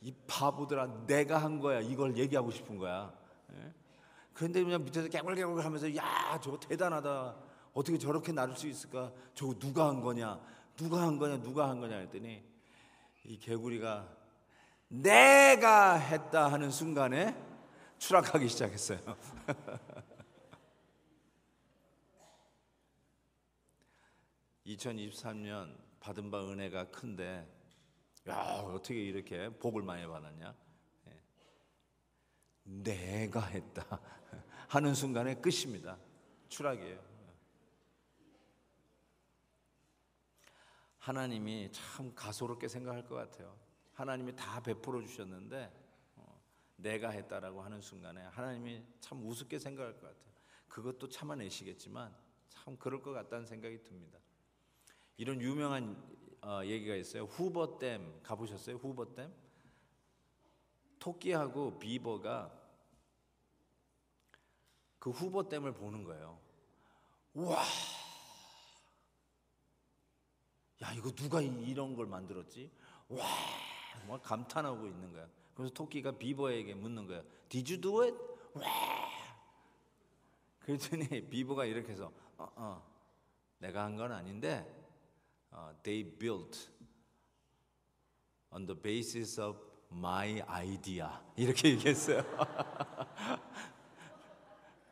[0.00, 1.80] 이 바보들아 내가 한 거야.
[1.80, 3.12] 이걸 얘기하고 싶은 거야.
[3.52, 3.72] 예?
[4.32, 7.36] 그런데 그냥 밑에서 깨물깨물 하면서 야 저거 대단하다.
[7.74, 9.12] 어떻게 저렇게 나를 수 있을까?
[9.34, 10.40] 저거 누가 한 거냐?
[10.76, 11.40] 누가 한 거냐?
[11.40, 12.42] 누가 한 거냐 했더니
[13.24, 14.08] 이 개구리가
[14.88, 17.36] 내가 했다 하는 순간에
[17.98, 18.98] 추락하기 시작했어요.
[24.74, 27.46] (2023년) 받은 바 은혜가 큰데
[28.28, 30.54] 야 어떻게 이렇게 복을 많이 받았냐
[31.08, 31.22] 예.
[32.64, 34.00] 내가 했다
[34.68, 35.98] 하는 순간에 끝입니다
[36.48, 37.10] 추락이에요
[40.98, 45.70] 하나님이 참 가소롭게 생각할 것 같아요 하나님이 다 베풀어 주셨는데
[46.16, 46.42] 어,
[46.76, 50.32] 내가 했다라고 하는 순간에 하나님이 참 우습게 생각할 것 같아요.
[50.68, 52.14] 그것도 참아내시겠지만
[52.48, 54.18] 참 그럴 것 같다는 생각이 듭니다.
[55.20, 56.02] 이런 유명한
[56.40, 57.24] 어, 얘기가 있어요.
[57.24, 58.76] 후버댐 가보셨어요?
[58.76, 59.30] 후버댐?
[60.98, 62.50] 토끼하고 비버가
[64.98, 66.40] 그 후버댐을 보는 거예요.
[67.34, 67.62] 와,
[70.82, 72.70] 야 이거 누가 이런 걸 만들었지?
[73.10, 73.26] 와,
[74.06, 75.28] 뭐 감탄하고 있는 거야.
[75.54, 77.22] 그래서 토끼가 비버에게 묻는 거야.
[77.50, 78.16] Did you do it?
[78.54, 78.64] 왜?
[80.60, 82.90] 그랬더니 비버가 이렇게 해서 어, 어,
[83.58, 84.79] 내가 한 건 아닌데 어,
[85.82, 86.70] they built
[88.52, 89.58] on the basis of
[89.92, 92.22] my idea 이렇게 얘기했어요.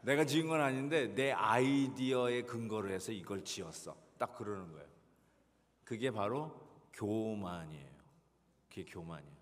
[0.02, 3.96] 내가 지은 건 아닌데 내 아이디어에 근거를 해서 이걸 지었어.
[4.16, 4.88] 딱 그러는 거예요.
[5.84, 6.52] 그게 바로
[6.92, 7.98] 교만이에요.
[8.68, 9.38] 그게 교만이야.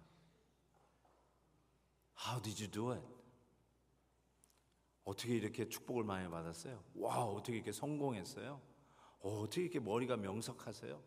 [2.27, 3.07] How did you do it?
[5.05, 6.83] 어떻게 이렇게 축복을 많이 받았어요?
[6.97, 8.61] 와, 어떻게 이렇게 성공했어요?
[9.21, 11.03] 어, 어떻게 이렇게 머리가 명석하세요?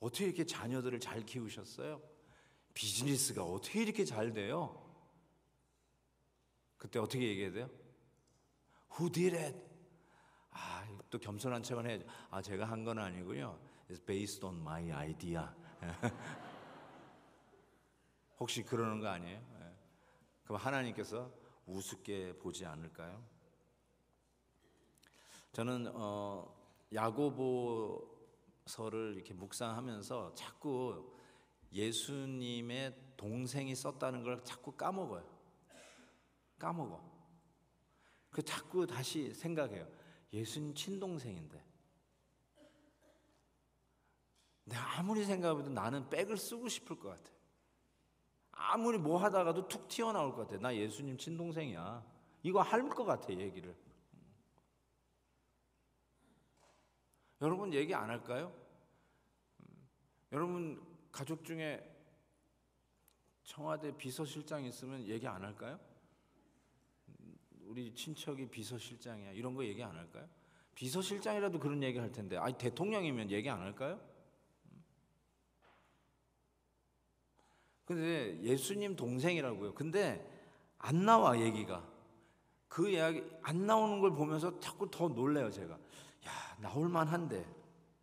[0.00, 2.02] 어떻게 이렇게 자녀들을 잘 키우셨어요?
[2.74, 4.84] 비즈니스가 어떻게 이렇게 잘 돼요?
[6.76, 7.70] 그때 어떻게 얘기해야 돼요?
[8.92, 9.58] Who did it?
[10.50, 12.04] 아, 또 겸손한 척은 해야죠.
[12.30, 13.58] 아, 제가 한 건 아니고요.
[13.90, 15.42] It's based on my idea.
[18.38, 19.40] 혹시 그러는 거 아니에요?
[19.58, 19.74] 네.
[20.44, 21.32] 그럼 하나님께서
[21.66, 23.24] 우습게 보지 않을까요?
[25.52, 26.54] 저는 어,
[26.92, 28.06] 야고보서를
[29.14, 31.12] 이렇게 묵상하면서 자꾸
[31.72, 35.28] 예수님의 동생이 썼다는 걸 자꾸 까먹어요.
[36.58, 37.02] 까먹어.
[38.30, 39.86] 그 자꾸 다시 생각해요.
[40.32, 41.64] 예수님 친동생인데.
[44.64, 47.30] 내가 아무리 생각해도 나는 백을 쓰고 싶을 것 같아.
[48.52, 50.60] 아무리 뭐 하다가도 툭 튀어나올 것 같아.
[50.60, 52.04] 나 예수님 친동생이야.
[52.42, 53.74] 이거 할 것 같아, 얘기를.
[57.40, 58.52] 여러분 얘기 안 할까요?
[60.32, 61.82] 여러분 가족 중에
[63.44, 65.78] 청와대 비서실장 있으면 얘기 안 할까요?
[67.62, 69.32] 우리 친척이 비서실장이야.
[69.32, 70.28] 이런 거 얘기 안 할까요?
[70.74, 72.36] 비서실장이라도 그런 얘기 할 텐데.
[72.36, 74.00] 아니 대통령이면 얘기 안 할까요?
[77.84, 79.74] 근데 예수님 동생이라고요.
[79.74, 80.26] 근데
[80.78, 81.86] 안 나와 얘기가.
[82.68, 85.78] 그 이야기 안 나오는 걸 보면서 자꾸 더 놀래요, 제가.
[86.58, 87.46] 야, 나올 만한데.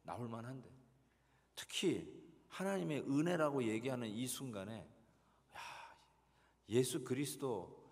[0.04, 0.70] 나올 만한데.
[1.56, 2.14] 특히
[2.50, 4.88] 하나님의 은혜라고 얘기하는 이 순간에
[5.54, 5.60] 야,
[6.70, 7.84] 예수 그리스도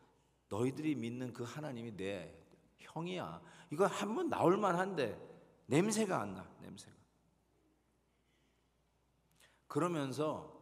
[0.50, 2.38] 너희들이 믿는 그 하나님이 내
[2.80, 3.42] 형이야.
[3.72, 5.20] 이거 한 번 나올 만한데
[5.66, 6.48] 냄새가 안 나.
[6.62, 6.94] 냄새가.
[9.68, 10.54] 그러면서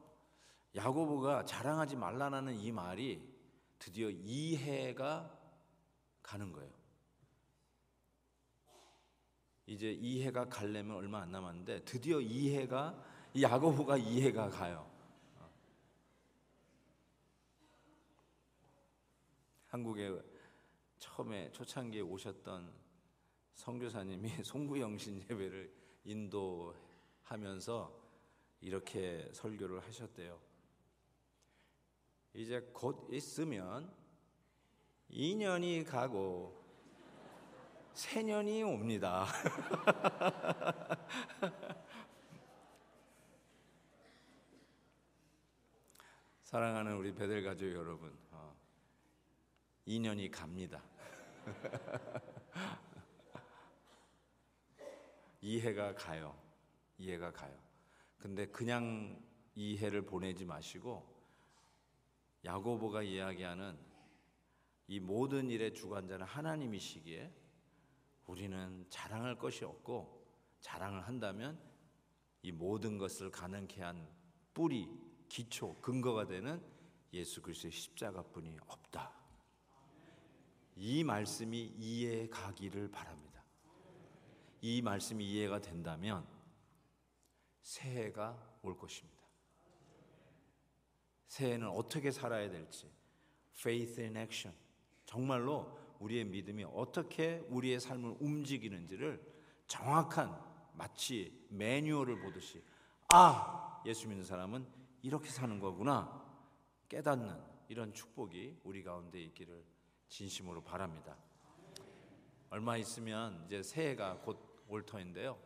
[0.75, 3.29] 야고보가 자랑하지 말라는 이 말이
[3.77, 5.37] 드디어 이해가
[6.23, 6.71] 가는 거예요.
[9.65, 13.03] 이제 이해가 갈려면 얼마 안 남았는데 드디어 이해가
[13.39, 14.89] 야고보가 이해가 가요.
[19.67, 20.21] 한국에
[20.99, 22.73] 처음에 초창기에 오셨던
[23.55, 28.01] 성교사님이 송구영신 예배를 인도하면서
[28.59, 30.39] 이렇게 설교를 하셨대요.
[32.33, 33.91] 이제 곧 있으면
[35.09, 36.60] 2년이 가고
[37.93, 39.25] 새년이 옵니다.
[46.41, 48.55] 사랑하는 우리 베델 가족 여러분, 어,
[49.87, 50.81] 2년이 갑니다.
[55.41, 56.35] 이해가 가요.
[56.97, 57.55] 이해가 가요.
[58.17, 59.21] 근데 그냥
[59.55, 61.09] 이해를 보내지 마시고
[62.45, 63.77] 야고보가 이야기하는
[64.87, 67.40] 이 모든 일의 주관자는 하나님이시기에
[68.25, 70.25] 우리는 자랑할 것이 없고
[70.61, 71.59] 자랑을 한다면
[72.43, 74.07] 이 모든 것을 가능케 한
[74.53, 74.89] 뿌리,
[75.29, 76.61] 기초, 근거가 되는
[77.13, 79.11] 예수 그리스도의 십자가뿐이 없다.
[80.75, 83.43] 이 말씀이 이해 가기를 바랍니다.
[84.61, 86.25] 이 말씀이 이해가 된다면
[87.61, 89.21] 새해가 올 것입니다.
[91.27, 92.91] 새해는 어떻게 살아야 될지
[93.55, 94.55] faith in action
[95.05, 99.21] 정말로 우리의 믿음이 어떻게 우리의 삶을 움직이는지를
[99.67, 100.37] 정확한
[100.73, 102.61] 마치 매뉴얼을 보듯이
[103.09, 104.65] 아 예수 믿는 사람은
[105.01, 106.21] 이렇게 사는 거구나
[106.89, 107.35] 깨닫는
[107.69, 109.63] 이런 축복이 우리 가운데 있기를
[110.09, 111.17] 진심으로 바랍니다.
[112.49, 115.37] 얼마 있으면 이제 새해가 곧 올 터인데요.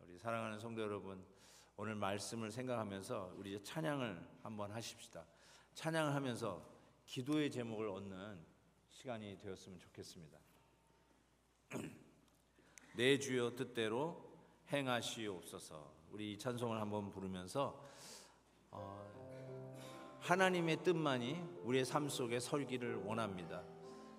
[0.00, 1.24] 우리 사랑하는 성도 여러분,
[1.76, 5.24] 오늘 말씀을 생각하면서 우리 찬양을 한번 하십시다.
[5.74, 6.60] 찬양을 하면서
[7.06, 8.44] 기도의 제목을 얻는
[8.98, 10.36] 시간이 되었으면 좋겠습니다.
[12.96, 14.20] 내 주여 뜻대로
[14.72, 15.94] 행하시옵소서.
[16.10, 17.80] 우리 이 찬송을 한번 부르면서
[18.72, 23.62] 어, 하나님의 뜻만이 우리의 삶 속에 설기를 원합니다.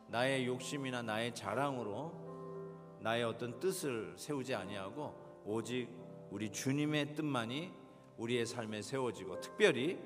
[0.08, 5.90] 나의 욕심이나 나의 자랑으로 나의 어떤 뜻을 세우지 아니하고 오직
[6.32, 7.74] 우리 주님의 뜻만이
[8.16, 10.00] 우리의 삶에 세워지고 특별히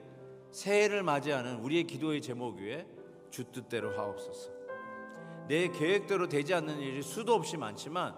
[0.49, 2.87] 새해를 맞이하는 우리의 기도의 제목 위에
[3.29, 4.52] 주 뜻대로 하옵소서.
[5.47, 8.15] 내 계획대로 되지 않는 일이 수도 없이 많지만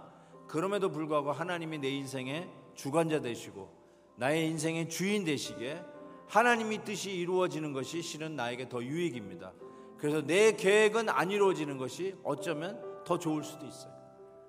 [0.47, 3.69] 그럼에도 불구하고 하나님이 내 인생의 주관자 되시고
[4.17, 5.83] 나의 인생의 주인 되시기에
[6.27, 9.53] 하나님이 뜻이 이루어지는 것이 실은 나에게 더 유익입니다.
[9.97, 13.93] 그래서 내 계획은 안 이루어지는 것이 어쩌면 더 좋을 수도 있어요.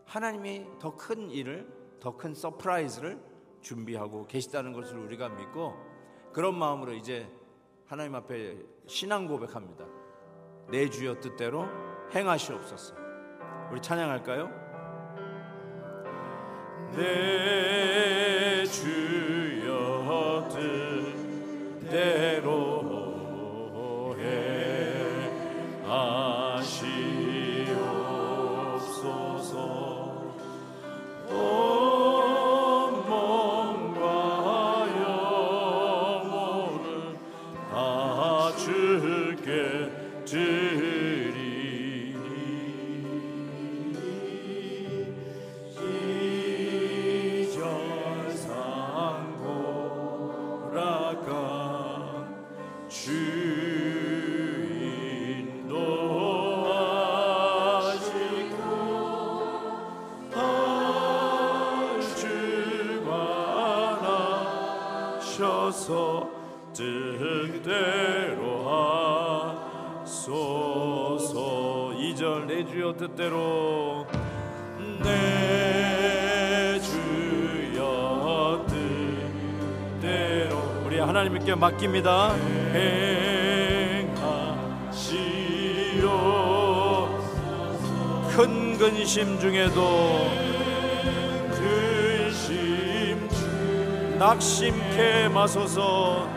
[0.05, 1.69] 하나님이 더 큰 일을,
[2.01, 3.21] 더 큰 surprise를
[3.61, 5.75] 준비하고 계시다는 것을 우리가 믿고
[6.33, 7.29] 그런 마음으로 이제
[7.87, 9.85] 하나님 앞에 신앙 고백합니다.
[10.71, 11.67] 내 주여 뜻대로
[12.15, 12.95] 행하시옵소서.
[13.71, 14.51] 우리 찬양할까요?
[16.95, 22.36] 내 주여 뜻대
[73.17, 74.07] 뜻대로
[75.03, 78.67] 내 주여
[79.99, 82.35] 뜻대로 우리 하나님께 맡깁니다.
[84.85, 85.17] 행하시오.
[88.37, 90.31] 큰 근심 중에도
[91.53, 96.29] 근심 중 낙심케 마소서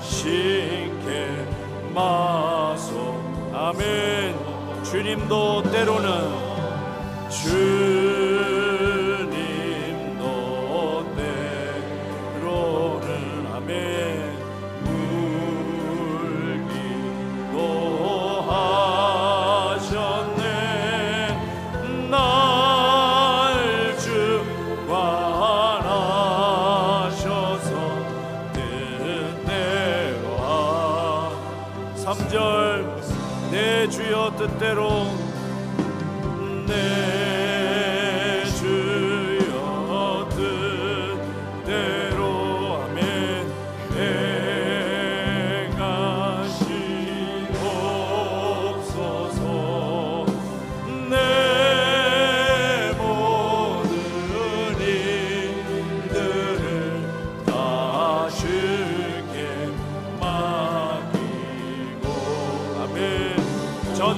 [0.00, 1.44] 신케
[1.92, 3.20] 마소.
[3.52, 4.49] 아멘
[4.84, 6.10] 주님도 때로는
[7.28, 8.69] 주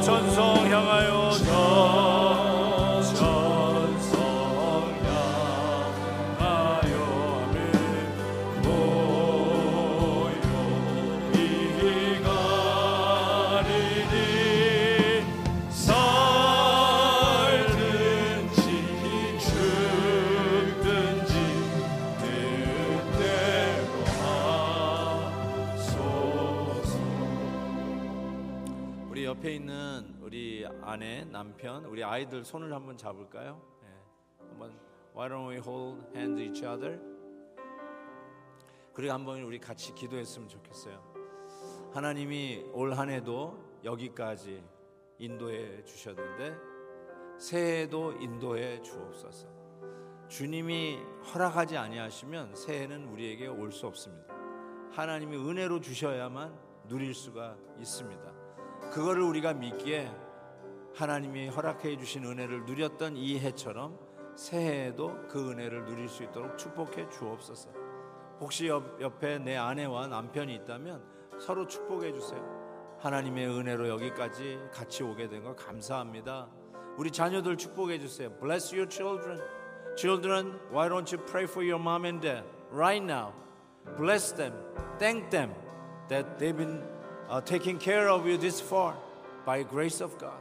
[0.00, 2.01] 천성 향하여 저
[31.72, 33.60] 남편, 우리 아이들 손을 한번 잡을까요?
[33.80, 33.88] 네.
[34.50, 34.78] 한번
[35.14, 37.00] Why don't we hold hands each other?
[38.92, 41.02] 그리고 한번 우리 같이 기도했으면 좋겠어요.
[41.94, 44.62] 하나님이 올 한해도 여기까지
[45.18, 46.56] 인도해 주셨는데
[47.38, 49.48] 새해도 인도해 주옵소서.
[50.28, 50.98] 주님이
[51.32, 54.34] 허락하지 아니하시면 새해는 우리에게 올 수 없습니다.
[54.90, 56.54] 하나님이 은혜로 주셔야만
[56.88, 58.90] 누릴 수가 있습니다.
[58.90, 60.10] 그거를 우리가 믿기에
[60.94, 63.98] 하나님이 허락해 주신 은혜를 누렸던 이 해처럼
[64.36, 67.70] 새해에도 그 은혜를 누릴 수 있도록 축복해 주옵소서.
[68.40, 71.02] 혹시 옆, 옆에 내 아내와 남편이 있다면
[71.38, 72.42] 서로 축복해 주세요.
[73.00, 76.48] 하나님의 은혜로 여기까지 같이 오게 된 거 감사합니다.
[76.96, 78.30] 우리 자녀들 축복해 주세요.
[78.38, 79.40] Bless your children.
[79.96, 83.32] Children, why don't you pray for your mom and dad right now?
[83.98, 84.52] Bless them.
[84.98, 85.52] Thank them
[86.08, 86.82] that they've been
[87.28, 88.94] uh, taking care of you this far
[89.44, 90.40] by grace of God.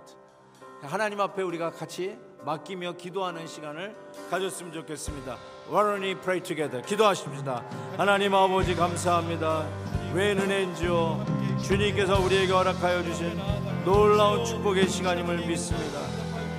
[0.84, 3.96] 하나님 앞에 우리가 같이 맡기며 기도하는 시간을
[4.32, 5.38] 가졌으면 좋겠습니다.
[5.70, 6.84] Why don't we pray together?
[6.84, 7.64] 기도하십시다.
[7.98, 9.68] 하나님 아버지 감사합니다.
[10.14, 11.24] 왜 은혜인지요?
[11.64, 13.40] 주님께서 우리에게 허락하여 주신
[13.86, 16.00] 놀라운 축복의 시간임을 믿습니다.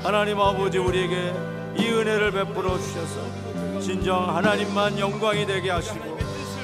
[0.05, 1.35] 하나님 아버지 우리에게
[1.77, 6.17] 이 은혜를 베풀어 주셔서 진정 하나님만 영광이 되게 하시고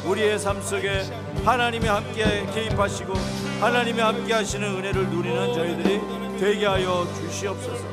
[0.06, 1.02] 우리의 삶 속에
[1.44, 3.12] 하나님이 함께 개입하시고
[3.60, 7.84] 하나님이 함께 하시는 은혜를 누리는 저희들이 되게 하여 주시옵소서.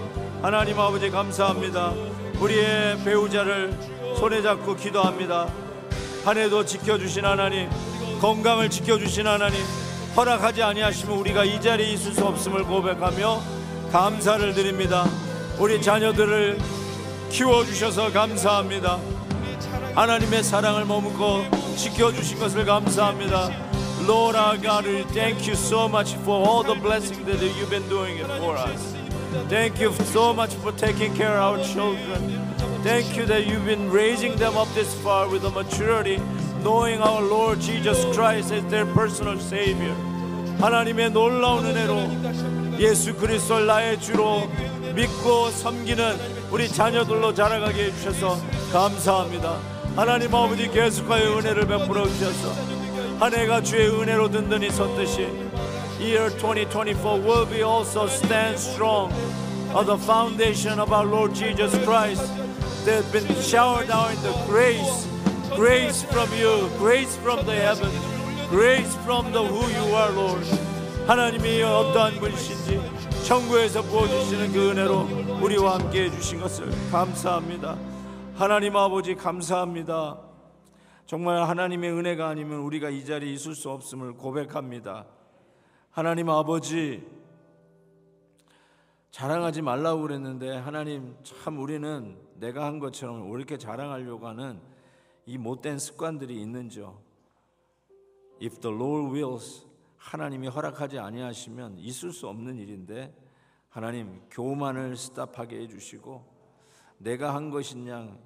[0.41, 1.93] 하나님 아버지 감사합니다.
[2.39, 3.76] 우리의 배우자를
[4.20, 5.48] 손에 잡고 기도합니다.
[6.24, 7.68] 한 해도 지켜주신 하나님,
[8.22, 9.60] 건강을 지켜주신 하나님,
[10.16, 13.41] 허락하지 아니하시면 우리가 이 자리에 있을 수 없음을 고백하며
[13.91, 15.06] 감사를 드립니다.
[15.58, 16.60] 우리 자녀들을
[17.32, 19.00] 키워주셔서 감사합니다.
[19.96, 21.46] 하나님의 사랑을 머금고
[21.78, 23.50] 지켜주신 것을 감사합니다.
[24.02, 27.88] Lord our God, we thank you so much for all the blessings that you've been
[27.89, 28.96] doing it for us.
[29.50, 32.46] Thank you so much for taking care of our children.
[32.84, 36.22] Thank you that you've been raising them up this far with a maturity,
[36.62, 39.96] knowing our Lord Jesus Christ as their personal Savior.
[40.60, 44.48] 하나님의 놀라운 은혜로 예수 그리스도를 나의 주로
[44.93, 46.18] 믿고 섬기는
[46.52, 48.38] 우리 자녀들로 자라가게 해주셔서
[48.72, 49.58] 감사합니다.
[49.96, 52.74] 하나님 아버지 계속하여 은혜를 베풀어 주셔서
[53.20, 55.30] 한 해가 주의 은혜로 든든히 섰듯이
[55.99, 59.13] year 2024 will be also stand strong
[59.74, 62.28] on the foundation of our Lord Jesus Christ
[62.84, 65.07] that have been showered down in the grace
[65.55, 67.89] grace from you grace from the heaven
[68.49, 70.45] grace from the who you are Lord
[71.07, 72.82] 하나님이 어떠한 분이신지
[73.26, 77.78] 천국에서 부어주시는 그 은혜로 우리와 함께 해주신 것을 감사합니다
[78.36, 80.24] 하나님 아버지 감사합니다
[81.06, 85.06] 정말 하나님의 은혜가 아니면 우리가 이 자리에 있을 수 없음을 고백합니다
[85.91, 87.06] 하나님 아버지
[89.12, 94.60] 자랑하지 말라고 그랬는데 하나님 참 우리는 내가 한 것처럼 왜 이렇게 자랑하려고 하는
[95.26, 96.99] 이 못된 습관들이 있는지요.
[98.41, 103.16] If the Lord wills 하나님이 허락하지 아니하시면 있을 수 없는 일인데
[103.70, 106.26] 하나님 교만을 스탑하게 해주시고
[106.97, 108.20] 내가 한 것인 양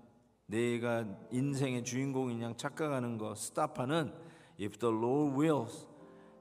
[0.50, 4.12] 내가 인생의 주인공인 양 착각하는 거 스탑하는
[4.60, 5.88] If the Lord wills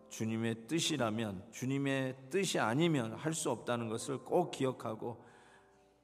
[0.08, 5.22] 주님의 뜻이라면 주님의 뜻이 아니면 할 수 없다는 것을 꼭 기억하고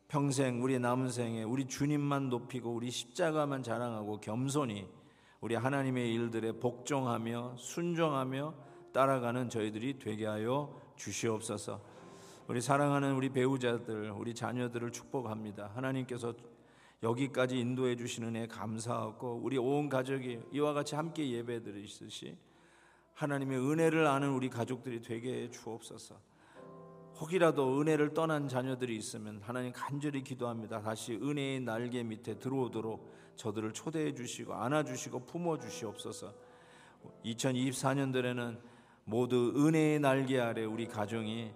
[0.06, 4.86] 평생 우리 남은 생에 우리 주님만 높이고 우리 십자가만 자랑하고 겸손히
[5.40, 8.54] 우리 하나님의 일들에 복종하며 순종하며
[8.92, 11.80] 따라가는 저희들이 되게 하여 주시옵소서.
[12.48, 15.72] 우리 사랑하는 우리 배우자들, 우리 자녀들을 축복합니다.
[15.74, 16.34] 하나님께서
[17.02, 22.36] 여기까지 인도해 주시는 애 감사하고 우리 온 가족이 이와 같이 함께 예배드리듯이
[23.14, 26.18] 하나님의 은혜를 아는 우리 가족들이 되게 해 주옵소서.
[27.20, 30.80] 혹이라도 은혜를 떠난 자녀들이 있으면 하나님 간절히 기도합니다.
[30.80, 36.34] 다시 은혜의 날개 밑에 들어오도록 저들을 초대해 주시고 안아 주시고 품어 주시옵소서.
[37.24, 38.60] 2024년도에는
[39.04, 41.52] 모두 은혜의 날개 아래 우리 가정이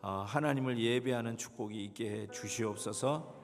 [0.00, 3.43] 어, 하나님을 예배하는 축복이 있게 해 주시옵소서.